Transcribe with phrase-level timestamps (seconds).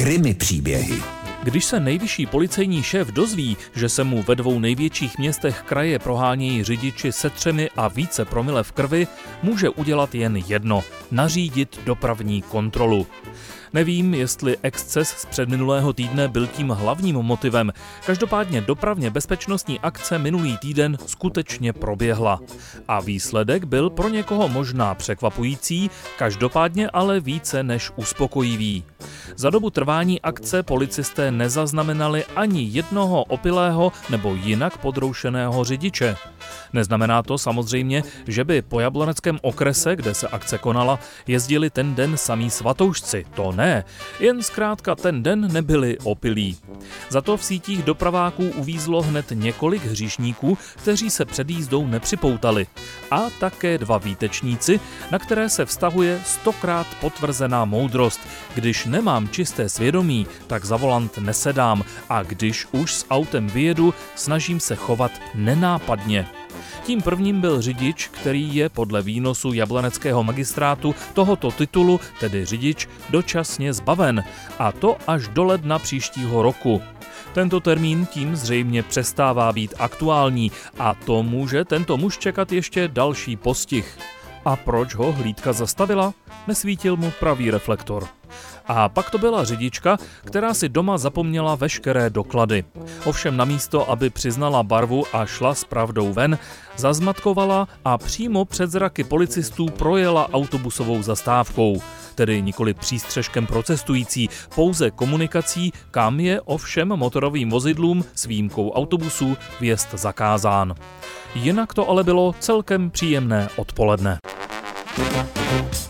[0.00, 1.19] Krymy příběhy.
[1.42, 6.64] Když se nejvyšší policejní šéf dozví, že se mu ve dvou největších městech kraje prohánějí
[6.64, 9.06] řidiči se třemi a více promile v krvi,
[9.42, 13.06] může udělat jen jedno– nařídit dopravní kontrolu.
[13.72, 17.72] Nevím, jestli exces z předminulého týdne byl tím hlavním motivem.
[18.06, 22.40] Každopádně dopravně bezpečnostní akce minulý týden skutečně proběhla.
[22.88, 28.84] A výsledek byl pro někoho možná překvapující, každopádně ale více než uspokojivý.
[29.36, 36.16] Za dobu trvání akce policisté nezaznamenali ani jednoho opilého nebo jinak podroušeného řidiče.
[36.72, 42.16] Neznamená to samozřejmě, že by po jabloneckém okrese, kde se akce konala, jezdili ten den
[42.16, 43.26] samý svatoušci.
[43.34, 43.84] To ne,
[44.20, 46.56] jen zkrátka ten den nebyli opilí.
[47.08, 52.66] Za to v sítích dopraváků uvízlo hned několik hříšníků, kteří se před jízdou nepřipoutali.
[53.10, 58.20] A také dva výtečníci, na které se vztahuje stokrát potvrzená moudrost.
[58.54, 64.60] Když nemám čisté svědomí, tak za volant nesedám a když už s autem vyjedu, snažím
[64.60, 66.26] se chovat nenápadně.
[66.90, 73.72] Tím prvním byl řidič, který je podle výnosu jablaneckého magistrátu tohoto titulu, tedy řidič, dočasně
[73.72, 74.24] zbaven,
[74.58, 76.82] a to až do ledna příštího roku.
[77.32, 83.36] Tento termín tím zřejmě přestává být aktuální a to může tento muž čekat ještě další
[83.36, 83.98] postih.
[84.44, 86.14] A proč ho hlídka zastavila?
[86.46, 88.19] Nesvítil mu pravý reflektor.
[88.72, 92.64] A pak to byla řidička, která si doma zapomněla veškeré doklady.
[93.04, 96.38] Ovšem na místo, aby přiznala barvu a šla s pravdou ven,
[96.76, 101.82] zazmatkovala a přímo před zraky policistů projela autobusovou zastávkou.
[102.14, 109.36] Tedy nikoli přístřežkem pro cestující, pouze komunikací, kam je ovšem motorovým vozidlům s výjimkou autobusů
[109.60, 110.74] vjezd zakázán.
[111.34, 114.18] Jinak to ale bylo celkem příjemné odpoledne.
[114.96, 115.89] thank you